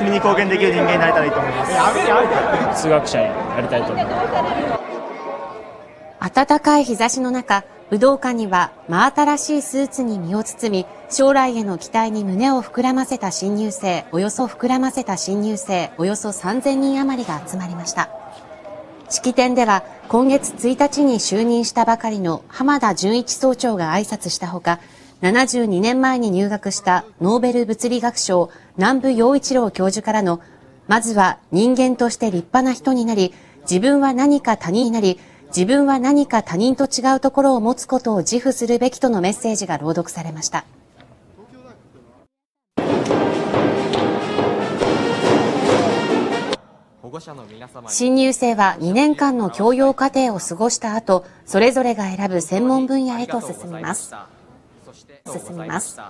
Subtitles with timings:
[0.00, 2.82] 国に貢献できる人間になれたらいいと思います。
[2.82, 4.10] 数学者になりたいと思いま
[6.20, 18.10] す暖かい日差しの中武道館には真新しいスーツに身を包み将来への期待に胸を膨らませた新入生およそ膨らませた新入生およそ3000人余りが集まりました。
[19.08, 24.78] 式典では今月1日に就任したばかりの浜田純一総長が挨拶したほか
[25.22, 30.40] 72年前に入学したノーベル物理学賞南部陽一郎教授からの
[30.88, 40.64] まずは人間として立派な人になり自分は何か他人になり自分は何か他人と違うところを持つことを自負するべきとのメッセージが朗読されました。
[47.88, 54.14] 新入生は2年間の教養課程を過ごした後それぞれが選ぶ専門分野へと進みます
[54.92, 56.00] 進みます